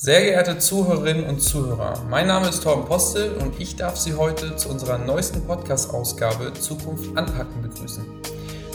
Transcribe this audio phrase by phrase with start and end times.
[0.00, 4.54] Sehr geehrte Zuhörerinnen und Zuhörer, mein Name ist Torben Postel und ich darf Sie heute
[4.54, 8.04] zu unserer neuesten Podcast-Ausgabe Zukunft anpacken begrüßen.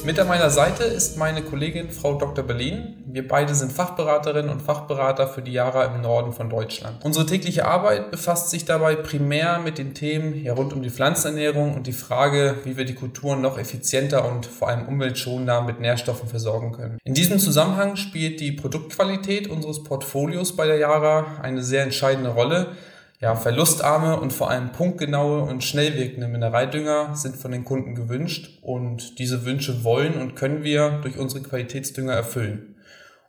[0.05, 2.43] Mit an meiner Seite ist meine Kollegin Frau Dr.
[2.43, 2.97] Berlin.
[3.05, 6.97] Wir beide sind Fachberaterinnen und Fachberater für die Jara im Norden von Deutschland.
[7.05, 11.73] Unsere tägliche Arbeit befasst sich dabei primär mit den Themen ja, rund um die Pflanzenernährung
[11.73, 16.27] und die Frage, wie wir die Kulturen noch effizienter und vor allem umweltschonender mit Nährstoffen
[16.27, 16.97] versorgen können.
[17.05, 22.75] In diesem Zusammenhang spielt die Produktqualität unseres Portfolios bei der Jara eine sehr entscheidende Rolle
[23.23, 28.59] ja, verlustarme und vor allem punktgenaue und schnell wirkende Mineraldünger sind von den Kunden gewünscht
[28.61, 32.75] und diese Wünsche wollen und können wir durch unsere Qualitätsdünger erfüllen.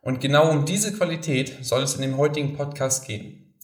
[0.03, 3.55] Und genau um diese Qualität soll es in dem heutigen Podcast gehen.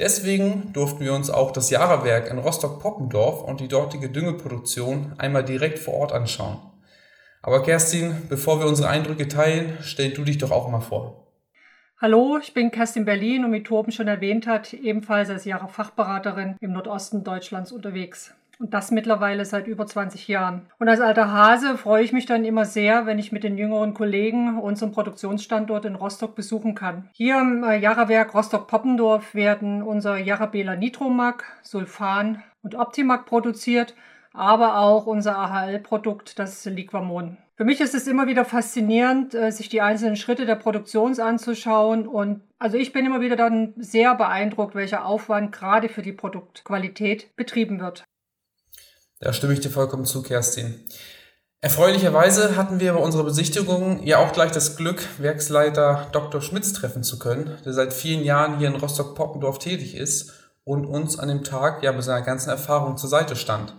[0.00, 5.78] Deswegen durften wir uns auch das Jahrewerk in Rostock-Poppendorf und die dortige Düngeproduktion einmal direkt
[5.78, 6.58] vor Ort anschauen.
[7.42, 11.25] Aber Kerstin, bevor wir unsere Eindrücke teilen, stell du dich doch auch mal vor.
[11.98, 16.56] Hallo, ich bin Kerstin Berlin und wie Torben schon erwähnt hat, ebenfalls als Jahre Fachberaterin
[16.60, 18.34] im Nordosten Deutschlands unterwegs.
[18.58, 20.66] Und das mittlerweile seit über 20 Jahren.
[20.78, 23.94] Und als alter Hase freue ich mich dann immer sehr, wenn ich mit den jüngeren
[23.94, 27.08] Kollegen unseren Produktionsstandort in Rostock besuchen kann.
[27.14, 33.94] Hier im äh, Jarawerk Rostock-Poppendorf werden unser Jarabela Nitromac, Sulfan und Optimac produziert,
[34.36, 37.38] aber auch unser AHL-Produkt, das Liquamon.
[37.56, 42.06] Für mich ist es immer wieder faszinierend, äh, sich die einzelnen Schritte der Produktion anzuschauen.
[42.06, 47.34] Und also ich bin immer wieder dann sehr beeindruckt, welcher Aufwand gerade für die Produktqualität
[47.34, 48.04] betrieben wird.
[49.20, 50.74] Da stimme ich dir vollkommen zu, Kerstin.
[51.62, 56.42] Erfreulicherweise hatten wir bei unserer Besichtigung ja auch gleich das Glück, Werksleiter Dr.
[56.42, 60.32] Schmitz treffen zu können, der seit vielen Jahren hier in Rostock-Poppendorf tätig ist
[60.64, 63.74] und uns an dem Tag ja mit seiner ganzen Erfahrung zur Seite stand.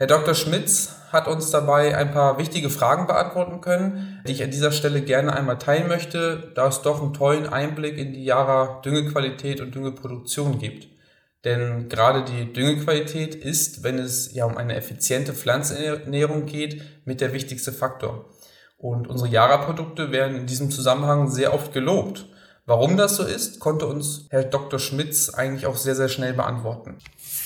[0.00, 0.34] Herr Dr.
[0.34, 5.02] Schmitz hat uns dabei ein paar wichtige Fragen beantworten können, die ich an dieser Stelle
[5.02, 9.74] gerne einmal teilen möchte, da es doch einen tollen Einblick in die Jara Düngequalität und
[9.74, 10.86] Düngeproduktion gibt.
[11.44, 17.32] Denn gerade die Düngequalität ist, wenn es ja um eine effiziente Pflanzenernährung geht, mit der
[17.32, 18.26] wichtigste Faktor.
[18.76, 22.26] Und unsere Jara-Produkte werden in diesem Zusammenhang sehr oft gelobt.
[22.68, 24.78] Warum das so ist, konnte uns Herr Dr.
[24.78, 26.96] Schmitz eigentlich auch sehr, sehr schnell beantworten.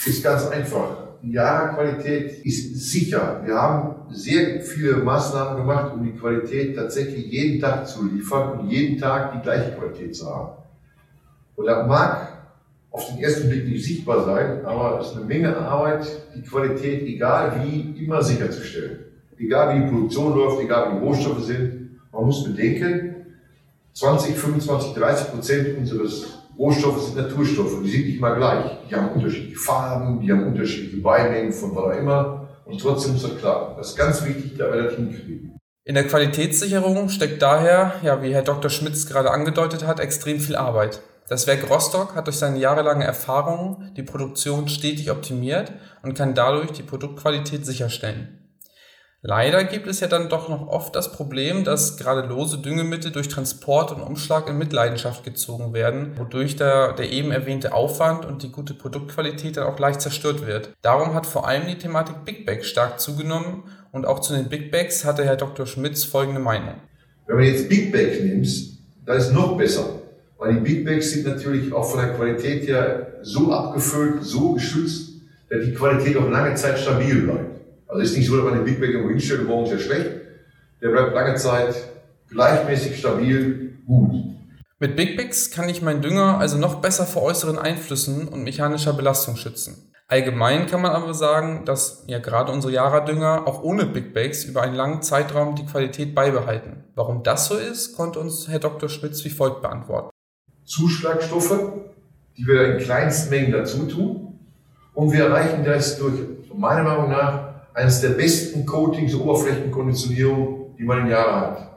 [0.05, 3.41] Ist ganz einfach die Jahrequalität ist sicher.
[3.44, 8.69] Wir haben sehr viele Maßnahmen gemacht, um die Qualität tatsächlich jeden Tag zu liefern und
[8.69, 10.56] jeden Tag die gleiche Qualität zu haben.
[11.55, 12.28] Und das mag
[12.91, 17.03] auf den ersten Blick nicht sichtbar sein, aber es ist eine Menge Arbeit, die Qualität,
[17.03, 18.99] egal wie, immer sicherzustellen.
[19.38, 22.00] Egal wie die Produktion läuft, egal wie die Rohstoffe sind.
[22.12, 23.12] Man muss bedenken,
[23.95, 26.27] 20, 25, 30 Prozent unseres
[26.59, 28.65] Rohstoffe sind Naturstoffe, die sind nicht mal gleich.
[28.89, 32.49] Die haben unterschiedliche Farben, die haben unterschiedliche Beimengen von was auch immer.
[32.65, 33.77] Und trotzdem muss das klappen.
[33.77, 35.59] Das ist ganz wichtig, da wir das hinkriegen.
[35.85, 38.71] In der Qualitätssicherung steckt daher, ja, wie Herr Dr.
[38.71, 41.01] Schmitz gerade angedeutet hat, extrem viel Arbeit.
[41.29, 45.73] Das Werk Rostock hat durch seine jahrelange Erfahrung die Produktion stetig optimiert
[46.03, 48.42] und kann dadurch die Produktqualität sicherstellen.
[49.25, 53.28] Leider gibt es ja dann doch noch oft das Problem, dass gerade lose Düngemittel durch
[53.28, 58.50] Transport und Umschlag in Mitleidenschaft gezogen werden, wodurch der, der eben erwähnte Aufwand und die
[58.50, 60.72] gute Produktqualität dann auch leicht zerstört wird.
[60.82, 63.62] Darum hat vor allem die Thematik Big Bags stark zugenommen
[63.93, 65.66] und auch zu den Big Bags hatte Herr Dr.
[65.66, 66.75] Schmitz folgende Meinung.
[67.28, 68.49] Wenn man jetzt Big Bag nimmt,
[69.06, 69.84] dann ist noch besser.
[70.37, 75.12] Weil die Big Bags sind natürlich auch von der Qualität her so abgefüllt, so geschützt,
[75.49, 77.52] dass die Qualität auch lange Zeit stabil bleibt.
[77.93, 79.79] Also ist nicht so, dass man den Big Bang irgendwo hinstellt und morgen ist er
[79.79, 80.11] schlecht.
[80.81, 81.75] Der bleibt lange Zeit
[82.31, 84.15] gleichmäßig stabil gut.
[84.79, 88.95] Mit Big Bags kann ich meinen Dünger also noch besser vor äußeren Einflüssen und mechanischer
[88.95, 89.93] Belastung schützen.
[90.09, 94.63] Allgemein kann man aber sagen, dass ja gerade unsere Jara-Dünger auch ohne Big Bags über
[94.63, 96.85] einen langen Zeitraum die Qualität beibehalten.
[96.95, 98.89] Warum das so ist, konnte uns Herr Dr.
[98.89, 100.09] Schmitz wie folgt beantworten.
[100.65, 101.59] Zuschlagstoffe,
[102.39, 104.39] die wir in kleinsten Mengen dazu tun.
[104.95, 106.15] Und wir erreichen das durch,
[106.55, 111.69] meiner Meinung nach, eines der besten Coatings- Oberflächenkonditionierung, die man in Jahren hat.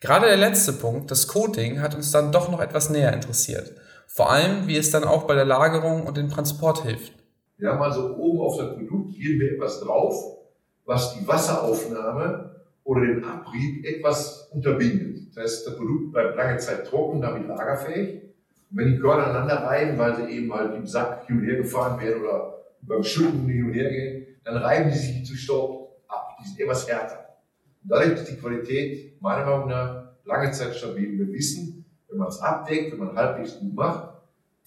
[0.00, 3.72] Gerade der letzte Punkt, das Coating, hat uns dann doch noch etwas näher interessiert.
[4.06, 7.12] Vor allem, wie es dann auch bei der Lagerung und dem Transport hilft.
[7.58, 10.38] Wir haben also oben auf das Produkt geben wir etwas drauf,
[10.86, 15.28] was die Wasseraufnahme oder den Abrieb etwas unterbindet.
[15.28, 18.22] Das heißt, das Produkt bleibt lange Zeit trocken, damit lagerfähig.
[18.70, 21.56] Und wenn die Körner aneinander reiben, weil sie eben halt im Sack hin und her
[21.56, 26.02] gefahren werden oder beim Schütten hin und her gehen, dann reiben die sich zu Staub
[26.08, 26.36] ab.
[26.40, 27.36] Die sind etwas härter.
[27.82, 31.18] Und dadurch ist die Qualität meiner Meinung nach lange Zeit stabil.
[31.18, 34.10] Wir wissen, wenn man es abdeckt, wenn man halbwegs gut macht,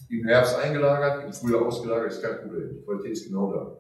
[0.10, 2.70] im Herbst eingelagert, im Frühjahr ausgelagert, ist kein Problem.
[2.70, 3.78] Die Qualität ist genau da.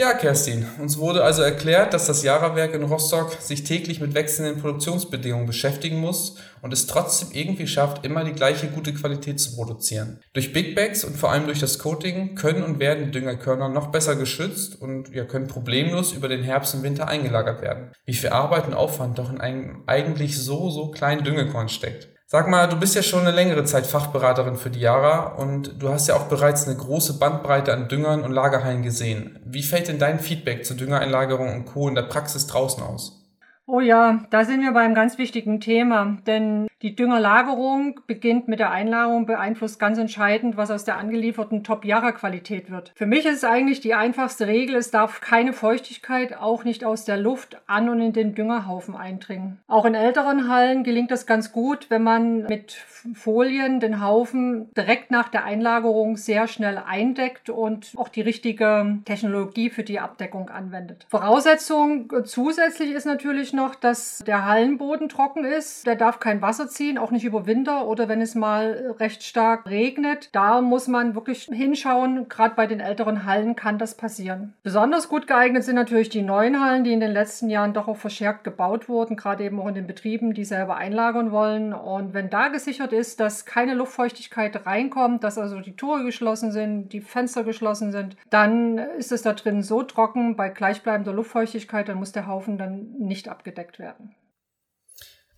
[0.00, 4.62] Ja, Kerstin, uns wurde also erklärt, dass das Jara-Werk in Rostock sich täglich mit wechselnden
[4.62, 10.20] Produktionsbedingungen beschäftigen muss und es trotzdem irgendwie schafft, immer die gleiche gute Qualität zu produzieren.
[10.34, 14.14] Durch Big Bags und vor allem durch das Coating können und werden Düngerkörner noch besser
[14.14, 17.90] geschützt und ja, können problemlos über den Herbst und Winter eingelagert werden.
[18.04, 22.08] Wie viel Arbeit und Aufwand doch in einem eigentlich so, so kleinen Düngekorn steckt.
[22.30, 25.88] Sag mal, du bist ja schon eine längere Zeit Fachberaterin für die Jara und du
[25.88, 29.38] hast ja auch bereits eine große Bandbreite an Düngern und Lagerhallen gesehen.
[29.46, 31.88] Wie fällt denn dein Feedback zur Düngereinlagerung und Co.
[31.88, 33.26] in der Praxis draußen aus?
[33.64, 38.60] Oh ja, da sind wir bei einem ganz wichtigen Thema, denn die Düngerlagerung beginnt mit
[38.60, 42.92] der Einlagerung, beeinflusst ganz entscheidend, was aus der angelieferten Top-Jara-Qualität wird.
[42.94, 47.04] Für mich ist es eigentlich die einfachste Regel, es darf keine Feuchtigkeit, auch nicht aus
[47.04, 49.58] der Luft, an und in den Düngerhaufen eindringen.
[49.66, 52.72] Auch in älteren Hallen gelingt das ganz gut, wenn man mit
[53.14, 59.70] Folien den Haufen direkt nach der Einlagerung sehr schnell eindeckt und auch die richtige Technologie
[59.70, 61.06] für die Abdeckung anwendet.
[61.08, 65.86] Voraussetzung zusätzlich ist natürlich noch, dass der Hallenboden trocken ist.
[65.86, 69.66] Der darf kein Wasser ziehen, auch nicht über Winter oder wenn es mal recht stark
[69.66, 70.28] regnet.
[70.32, 72.28] Da muss man wirklich hinschauen.
[72.28, 74.54] Gerade bei den älteren Hallen kann das passieren.
[74.62, 77.96] Besonders gut geeignet sind natürlich die neuen Hallen, die in den letzten Jahren doch auch
[77.96, 81.72] verschärft gebaut wurden, gerade eben auch in den Betrieben, die selber einlagern wollen.
[81.72, 86.92] Und wenn da gesichert ist, dass keine Luftfeuchtigkeit reinkommt, dass also die Tore geschlossen sind,
[86.92, 91.98] die Fenster geschlossen sind, dann ist es da drin so trocken bei gleichbleibender Luftfeuchtigkeit, dann
[91.98, 94.14] muss der Haufen dann nicht abgedeckt werden.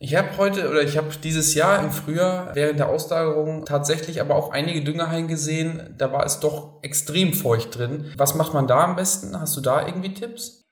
[0.03, 4.35] Ich habe heute oder ich habe dieses Jahr im Frühjahr während der Auslagerung tatsächlich aber
[4.35, 5.95] auch einige Düngerhallen gesehen.
[5.99, 8.11] Da war es doch extrem feucht drin.
[8.17, 9.39] Was macht man da am besten?
[9.39, 10.65] Hast du da irgendwie Tipps?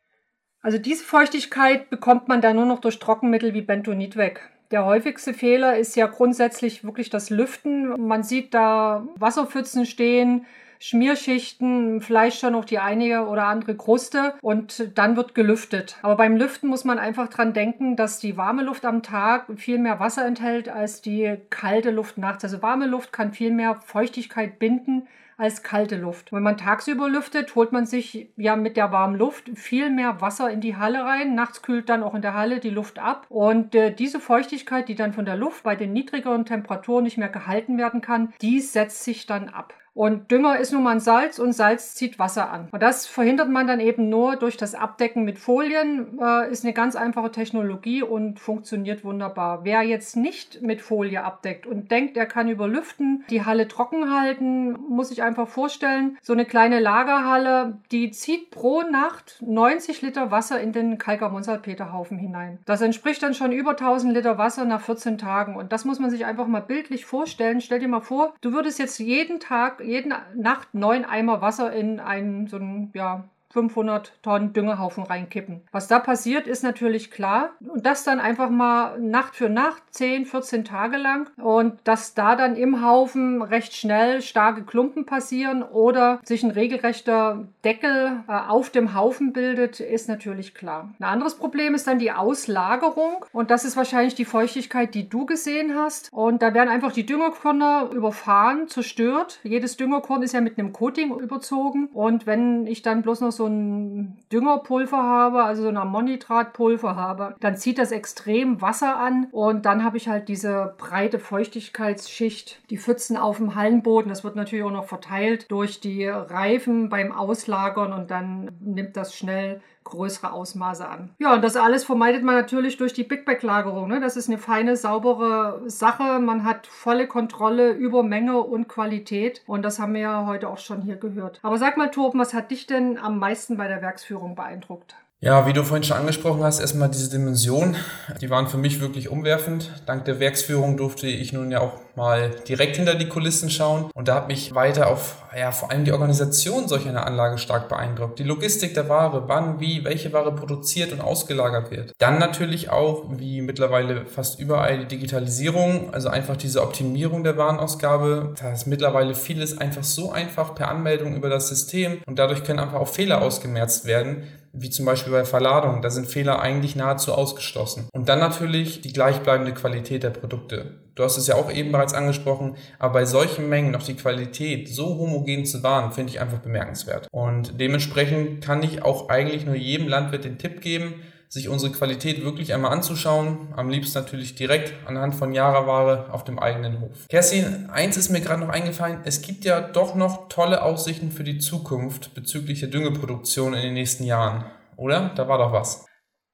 [0.62, 4.48] Also diese Feuchtigkeit bekommt man da nur noch durch Trockenmittel wie Bentonit weg.
[4.70, 8.00] Der häufigste Fehler ist ja grundsätzlich wirklich das Lüften.
[8.00, 10.46] Man sieht da Wasserpfützen stehen,
[10.78, 15.96] Schmierschichten, vielleicht schon noch die eine oder andere Kruste und dann wird gelüftet.
[16.02, 19.78] Aber beim Lüften muss man einfach dran denken, dass die warme Luft am Tag viel
[19.78, 22.44] mehr Wasser enthält als die kalte Luft nachts.
[22.44, 25.08] Also warme Luft kann viel mehr Feuchtigkeit binden
[25.38, 26.32] als kalte Luft.
[26.32, 30.50] Wenn man tagsüber lüftet, holt man sich ja mit der warmen Luft viel mehr Wasser
[30.50, 31.36] in die Halle rein.
[31.36, 33.25] Nachts kühlt dann auch in der Halle die Luft ab.
[33.28, 37.28] Und äh, diese Feuchtigkeit, die dann von der Luft bei den niedrigeren Temperaturen nicht mehr
[37.28, 39.75] gehalten werden kann, die setzt sich dann ab.
[39.98, 42.68] Und Dünger ist nun mal ein Salz und Salz zieht Wasser an.
[42.70, 46.20] Und das verhindert man dann eben nur durch das Abdecken mit Folien.
[46.22, 49.64] Äh, ist eine ganz einfache Technologie und funktioniert wunderbar.
[49.64, 54.14] Wer jetzt nicht mit Folie abdeckt und denkt, er kann über Lüften die Halle trocken
[54.14, 60.30] halten, muss sich einfach vorstellen, so eine kleine Lagerhalle, die zieht pro Nacht 90 Liter
[60.30, 62.60] Wasser in den Kalkamon-Salpeterhaufen hinein.
[62.66, 65.56] Das entspricht dann schon über 1000 Liter Wasser nach 14 Tagen.
[65.56, 67.60] Und das muss man sich einfach mal bildlich vorstellen.
[67.60, 72.00] Stell dir mal vor, du würdest jetzt jeden Tag jede Nacht neun Eimer Wasser in
[72.00, 75.62] einen so einen, ja, 500 Tonnen Düngehaufen reinkippen.
[75.72, 77.50] Was da passiert, ist natürlich klar.
[77.60, 81.28] Und das dann einfach mal Nacht für Nacht, 10, 14 Tage lang.
[81.38, 87.49] Und dass da dann im Haufen recht schnell starke Klumpen passieren oder sich ein regelrechter
[87.64, 90.90] Deckel äh, auf dem Haufen bildet, ist natürlich klar.
[91.00, 93.25] Ein anderes Problem ist dann die Auslagerung.
[93.32, 96.12] Und das ist wahrscheinlich die Feuchtigkeit, die du gesehen hast.
[96.12, 99.40] Und da werden einfach die Düngerkörner überfahren, zerstört.
[99.43, 101.88] Jedes Düngerkorn ist ja mit einem Coating überzogen.
[101.93, 107.34] Und wenn ich dann bloß noch so ein Düngerpulver habe, also so ein Ammonnitratpulver habe,
[107.40, 112.78] dann zieht das extrem Wasser an und dann habe ich halt diese breite Feuchtigkeitsschicht, die
[112.78, 114.08] Pfützen auf dem Hallenboden.
[114.08, 119.14] Das wird natürlich auch noch verteilt durch die Reifen beim Auslagern und dann nimmt das
[119.14, 121.11] schnell größere Ausmaße an.
[121.18, 123.88] Ja, und das alles vermeidet man natürlich durch die Big Bag Lagerung.
[123.88, 124.00] Ne?
[124.00, 126.18] Das ist eine feine, saubere Sache.
[126.18, 129.42] Man hat volle Kontrolle über Menge und Qualität.
[129.47, 131.40] Und das haben wir ja heute auch schon hier gehört.
[131.42, 134.95] Aber sag mal, Torben, was hat dich denn am meisten bei der Werksführung beeindruckt?
[135.20, 137.75] Ja, wie du vorhin schon angesprochen hast, erstmal diese Dimension,
[138.20, 139.68] die waren für mich wirklich umwerfend.
[139.84, 144.06] Dank der Werksführung durfte ich nun ja auch mal direkt hinter die Kulissen schauen und
[144.06, 148.20] da hat mich weiter auf, ja, vor allem die Organisation solch einer Anlage stark beeindruckt.
[148.20, 151.94] Die Logistik der Ware, wann, wie, welche Ware produziert und ausgelagert wird.
[151.98, 158.34] Dann natürlich auch, wie mittlerweile fast überall, die Digitalisierung, also einfach diese Optimierung der Warenausgabe.
[158.40, 162.60] Da ist mittlerweile vieles einfach so einfach per Anmeldung über das System und dadurch können
[162.60, 164.22] einfach auch Fehler ausgemerzt werden
[164.60, 167.88] wie zum Beispiel bei Verladung, da sind Fehler eigentlich nahezu ausgeschlossen.
[167.92, 170.74] Und dann natürlich die gleichbleibende Qualität der Produkte.
[170.94, 174.68] Du hast es ja auch eben bereits angesprochen, aber bei solchen Mengen noch die Qualität
[174.68, 177.06] so homogen zu wahren, finde ich einfach bemerkenswert.
[177.12, 180.94] Und dementsprechend kann ich auch eigentlich nur jedem Landwirt den Tipp geben,
[181.28, 183.49] sich unsere Qualität wirklich einmal anzuschauen.
[183.56, 187.06] Am liebsten natürlich direkt anhand von Jara-Ware auf dem eigenen Hof.
[187.08, 189.00] Kerstin, eins ist mir gerade noch eingefallen.
[189.04, 193.75] Es gibt ja doch noch tolle Aussichten für die Zukunft bezüglich der Düngeproduktion in den
[193.75, 194.44] nächsten Jahren.
[194.76, 195.11] Oder?
[195.14, 195.88] Da war doch was.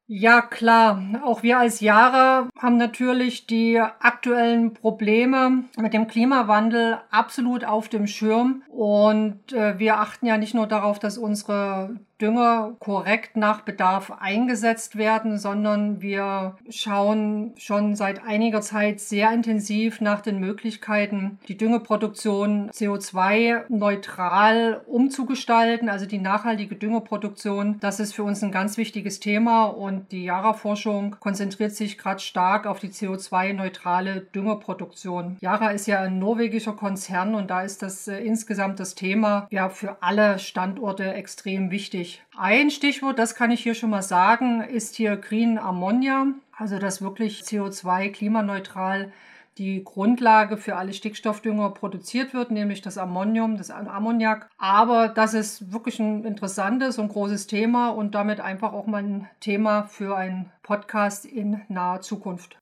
[0.07, 1.03] Ja, klar.
[1.25, 8.07] Auch wir als Jahre haben natürlich die aktuellen Probleme mit dem Klimawandel absolut auf dem
[8.07, 8.63] Schirm.
[8.69, 14.97] Und äh, wir achten ja nicht nur darauf, dass unsere Dünger korrekt nach Bedarf eingesetzt
[14.97, 22.71] werden, sondern wir schauen schon seit einiger Zeit sehr intensiv nach den Möglichkeiten, die Düngeproduktion
[22.71, 27.81] CO2-neutral umzugestalten, also die nachhaltige Düngerproduktion.
[27.81, 32.67] Das ist für uns ein ganz wichtiges Thema und die Jara-Forschung konzentriert sich gerade stark
[32.67, 35.37] auf die CO2-neutrale Düngerproduktion.
[35.41, 39.69] Jara ist ja ein norwegischer Konzern und da ist das äh, insgesamt das Thema ja
[39.69, 42.23] für alle Standorte extrem wichtig wichtig.
[42.37, 47.03] Ein Stichwort, das kann ich hier schon mal sagen, ist hier Green Ammonia, also das
[47.03, 49.13] wirklich CO2 klimaneutral
[49.57, 54.49] die Grundlage für alle Stickstoffdünger produziert wird, nämlich das Ammonium, das Ammoniak.
[54.59, 59.29] Aber das ist wirklich ein interessantes und großes Thema und damit einfach auch mal ein
[59.39, 62.59] Thema für einen Podcast in naher Zukunft.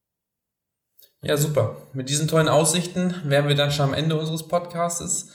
[1.23, 1.77] Ja, super.
[1.95, 5.33] Mit diesen tollen Aussichten wären wir dann schon am Ende unseres Podcasts.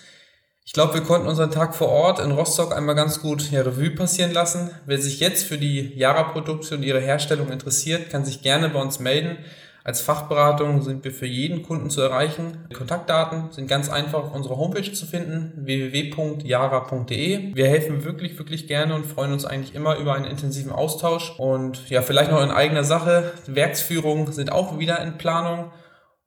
[0.68, 3.92] Ich glaube, wir konnten unseren Tag vor Ort in Rostock einmal ganz gut ja, Revue
[3.92, 4.72] passieren lassen.
[4.86, 9.00] Wer sich jetzt für die Jara-Produkte und ihre Herstellung interessiert, kann sich gerne bei uns
[9.00, 9.38] melden.
[9.86, 12.68] Als Fachberatung sind wir für jeden Kunden zu erreichen.
[12.70, 17.56] Die Kontaktdaten sind ganz einfach auf unserer Homepage zu finden, www.jara.de.
[17.56, 21.34] Wir helfen wirklich, wirklich gerne und freuen uns eigentlich immer über einen intensiven Austausch.
[21.40, 23.32] Und ja, vielleicht noch in eigener Sache.
[23.46, 25.72] Werksführungen sind auch wieder in Planung.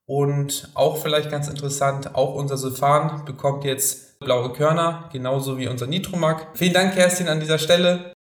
[0.06, 5.86] Und auch vielleicht ganz interessant, auch unser Sulfan bekommt jetzt blaue Körner, genauso wie unser
[5.86, 6.48] Nitromac.
[6.54, 8.12] Vielen Dank, Kerstin, an dieser Stelle.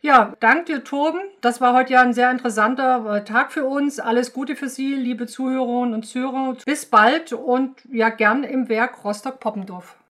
[0.00, 1.20] Ja, danke dir, Torben.
[1.40, 3.98] Das war heute ja ein sehr interessanter äh, Tag für uns.
[3.98, 6.56] Alles Gute für Sie, liebe Zuhörerinnen und Zuhörer.
[6.64, 9.98] Bis bald und ja, gern im Werk Rostock-Poppendorf.